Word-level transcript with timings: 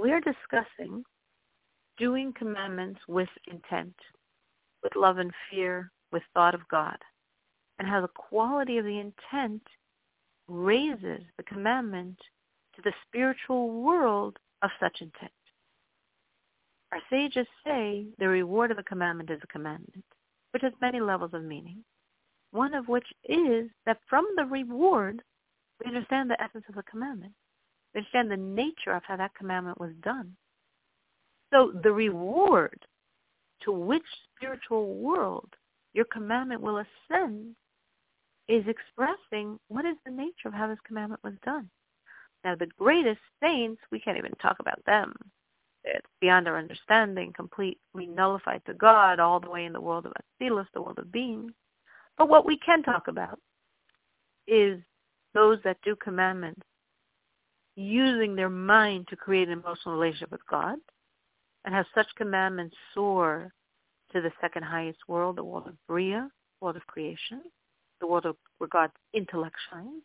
We 0.00 0.12
are 0.12 0.20
discussing 0.20 1.04
doing 1.96 2.32
commandments 2.34 3.00
with 3.08 3.28
intent, 3.46 3.94
with 4.82 4.94
love 4.94 5.18
and 5.18 5.32
fear, 5.50 5.90
with 6.12 6.22
thought 6.34 6.54
of 6.54 6.68
God, 6.68 6.98
and 7.78 7.88
how 7.88 8.02
the 8.02 8.08
quality 8.08 8.76
of 8.76 8.84
the 8.84 8.98
intent 8.98 9.62
raises 10.48 11.22
the 11.36 11.42
commandment 11.44 12.18
to 12.74 12.82
the 12.82 12.92
spiritual 13.08 13.82
world 13.82 14.38
of 14.62 14.70
such 14.78 15.00
intent. 15.00 15.32
Our 16.92 17.00
sages 17.10 17.46
say 17.64 18.06
the 18.18 18.28
reward 18.28 18.70
of 18.70 18.78
a 18.78 18.82
commandment 18.82 19.30
is 19.30 19.40
a 19.42 19.46
commandment, 19.48 20.04
which 20.52 20.62
has 20.62 20.72
many 20.80 21.00
levels 21.00 21.32
of 21.32 21.42
meaning, 21.42 21.82
one 22.50 22.74
of 22.74 22.86
which 22.86 23.06
is 23.24 23.70
that 23.86 23.98
from 24.08 24.26
the 24.36 24.44
reward, 24.44 25.22
we 25.80 25.88
understand 25.88 26.30
the 26.30 26.40
essence 26.40 26.64
of 26.68 26.74
the 26.74 26.82
commandment. 26.84 27.32
Understand 27.96 28.30
the 28.30 28.36
nature 28.36 28.92
of 28.92 29.02
how 29.04 29.16
that 29.16 29.34
commandment 29.34 29.80
was 29.80 29.92
done. 30.02 30.36
So 31.52 31.72
the 31.82 31.92
reward 31.92 32.78
to 33.62 33.72
which 33.72 34.04
spiritual 34.36 34.94
world 34.96 35.48
your 35.94 36.04
commandment 36.04 36.60
will 36.60 36.78
ascend 36.78 37.56
is 38.48 38.64
expressing 38.68 39.58
what 39.68 39.86
is 39.86 39.96
the 40.04 40.12
nature 40.12 40.46
of 40.46 40.52
how 40.52 40.68
this 40.68 40.78
commandment 40.86 41.24
was 41.24 41.32
done. 41.44 41.70
Now, 42.44 42.54
the 42.54 42.68
greatest 42.78 43.20
saints, 43.42 43.80
we 43.90 43.98
can't 43.98 44.18
even 44.18 44.34
talk 44.42 44.58
about 44.60 44.84
them. 44.84 45.14
It's 45.84 46.06
beyond 46.20 46.48
our 46.48 46.58
understanding, 46.58 47.32
completely 47.32 48.06
nullified 48.06 48.60
to 48.66 48.74
God, 48.74 49.20
all 49.20 49.40
the 49.40 49.50
way 49.50 49.64
in 49.64 49.72
the 49.72 49.80
world 49.80 50.04
of 50.04 50.12
Atzilus, 50.12 50.66
the 50.74 50.82
world 50.82 50.98
of 50.98 51.10
beings. 51.10 51.52
But 52.18 52.28
what 52.28 52.44
we 52.44 52.58
can 52.58 52.82
talk 52.82 53.08
about 53.08 53.38
is 54.46 54.80
those 55.32 55.58
that 55.64 55.78
do 55.82 55.96
commandments 55.96 56.62
using 57.76 58.34
their 58.34 58.48
mind 58.48 59.06
to 59.08 59.16
create 59.16 59.48
an 59.48 59.58
emotional 59.58 59.94
relationship 59.94 60.30
with 60.32 60.46
God 60.50 60.78
and 61.64 61.74
have 61.74 61.86
such 61.94 62.06
commandments 62.16 62.74
soar 62.94 63.52
to 64.12 64.20
the 64.20 64.32
second 64.40 64.62
highest 64.62 64.98
world, 65.08 65.36
the 65.36 65.44
world 65.44 65.68
of 65.68 65.74
Bria, 65.86 66.30
world 66.60 66.76
of 66.76 66.86
creation, 66.86 67.42
the 68.00 68.06
world 68.06 68.24
of 68.24 68.36
where 68.58 68.68
God's 68.68 68.94
intellect 69.12 69.56
shines. 69.70 70.02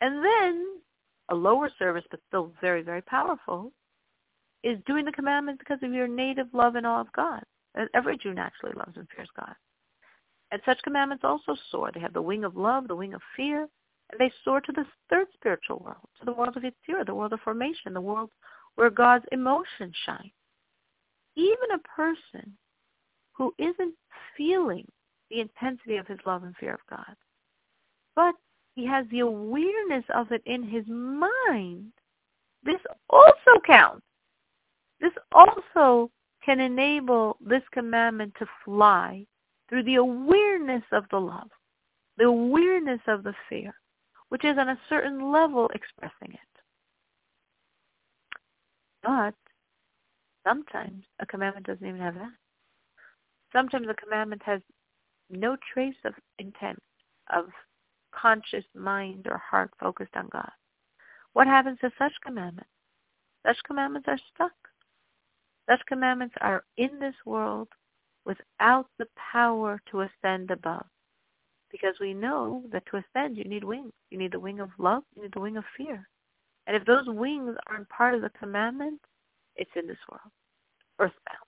And 0.00 0.24
then 0.24 0.66
a 1.30 1.34
lower 1.34 1.70
service, 1.78 2.04
but 2.10 2.20
still 2.28 2.52
very, 2.60 2.82
very 2.82 3.02
powerful, 3.02 3.72
is 4.64 4.78
doing 4.86 5.04
the 5.04 5.12
commandments 5.12 5.60
because 5.60 5.82
of 5.82 5.92
your 5.92 6.08
native 6.08 6.48
love 6.52 6.74
and 6.74 6.86
awe 6.86 7.00
of 7.00 7.12
God. 7.12 7.42
Every 7.94 8.18
Jew 8.18 8.34
naturally 8.34 8.74
loves 8.76 8.96
and 8.96 9.06
fears 9.14 9.28
God. 9.38 9.54
And 10.50 10.60
such 10.64 10.82
commandments 10.82 11.24
also 11.24 11.56
soar. 11.70 11.90
They 11.92 12.00
have 12.00 12.12
the 12.14 12.22
wing 12.22 12.44
of 12.44 12.56
love, 12.56 12.88
the 12.88 12.96
wing 12.96 13.14
of 13.14 13.20
fear, 13.36 13.68
and 14.10 14.20
they 14.20 14.32
soar 14.44 14.60
to 14.60 14.72
the 14.72 14.86
third 15.10 15.26
spiritual 15.34 15.78
world, 15.78 16.08
to 16.18 16.24
the 16.24 16.32
world 16.32 16.56
of 16.56 16.62
Yetzirah, 16.62 17.06
the 17.06 17.14
world 17.14 17.32
of 17.32 17.40
formation, 17.40 17.92
the 17.92 18.00
world 18.00 18.30
where 18.76 18.90
God's 18.90 19.24
emotions 19.32 19.94
shine. 20.06 20.30
Even 21.36 21.72
a 21.74 21.88
person 21.96 22.56
who 23.32 23.54
isn't 23.58 23.94
feeling 24.36 24.86
the 25.30 25.40
intensity 25.40 25.96
of 25.96 26.06
his 26.06 26.18
love 26.26 26.42
and 26.42 26.56
fear 26.56 26.74
of 26.74 26.80
God, 26.88 27.14
but 28.16 28.34
he 28.74 28.86
has 28.86 29.06
the 29.10 29.20
awareness 29.20 30.04
of 30.14 30.32
it 30.32 30.42
in 30.46 30.62
his 30.62 30.84
mind, 30.86 31.92
this 32.62 32.80
also 33.10 33.60
counts. 33.66 34.04
This 35.00 35.12
also 35.32 36.10
can 36.44 36.60
enable 36.60 37.36
this 37.40 37.62
commandment 37.72 38.32
to 38.38 38.46
fly 38.64 39.26
through 39.68 39.84
the 39.84 39.96
awareness 39.96 40.82
of 40.92 41.04
the 41.10 41.20
love, 41.20 41.50
the 42.16 42.24
awareness 42.24 43.00
of 43.06 43.22
the 43.22 43.34
fear, 43.48 43.74
which 44.28 44.44
is 44.44 44.58
on 44.58 44.68
a 44.68 44.78
certain 44.88 45.32
level 45.32 45.70
expressing 45.74 46.32
it. 46.34 46.40
But 49.02 49.34
sometimes 50.46 51.04
a 51.20 51.26
commandment 51.26 51.66
doesn't 51.66 51.86
even 51.86 52.00
have 52.00 52.14
that. 52.14 52.32
Sometimes 53.52 53.86
a 53.88 53.94
commandment 53.94 54.42
has 54.44 54.60
no 55.30 55.56
trace 55.72 55.96
of 56.04 56.14
intent, 56.38 56.82
of 57.32 57.46
conscious 58.12 58.64
mind 58.74 59.26
or 59.26 59.38
heart 59.38 59.70
focused 59.80 60.16
on 60.16 60.28
God. 60.30 60.50
What 61.32 61.46
happens 61.46 61.78
to 61.80 61.90
such 61.98 62.12
commandments? 62.24 62.70
Such 63.46 63.56
commandments 63.66 64.08
are 64.08 64.18
stuck. 64.34 64.52
Such 65.68 65.80
commandments 65.86 66.34
are 66.40 66.64
in 66.76 66.98
this 66.98 67.14
world 67.24 67.68
without 68.24 68.86
the 68.98 69.06
power 69.32 69.80
to 69.90 70.02
ascend 70.02 70.50
above. 70.50 70.86
Because 71.78 71.96
we 72.00 72.14
know 72.14 72.64
that 72.72 72.82
to 72.86 72.96
ascend 72.96 73.36
you 73.36 73.44
need 73.44 73.62
wings. 73.62 73.92
You 74.10 74.18
need 74.18 74.32
the 74.32 74.40
wing 74.40 74.60
of 74.60 74.70
love, 74.78 75.02
you 75.14 75.22
need 75.22 75.32
the 75.32 75.40
wing 75.40 75.56
of 75.56 75.64
fear. 75.76 76.08
And 76.66 76.76
if 76.76 76.84
those 76.84 77.06
wings 77.06 77.56
aren't 77.66 77.88
part 77.88 78.14
of 78.14 78.22
the 78.22 78.30
commandment, 78.30 79.00
it's 79.56 79.70
in 79.76 79.86
this 79.86 79.96
world, 80.10 80.32
earthbound. 80.98 81.47